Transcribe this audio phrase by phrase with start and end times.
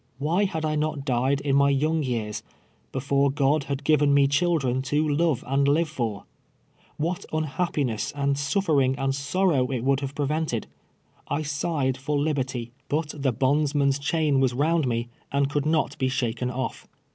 [0.17, 2.41] Why had I not died in my young years—
[2.91, 6.25] before God had given me children to love and live for?
[6.97, 10.65] What un happiness and suffering and sorrow it would have prevented.
[11.27, 14.11] I sighed for liberty; but the bondman's 126 TWELTK YEAIiS A SLAVE.
[14.33, 16.87] chain was round nie, and could not be shaken oflf.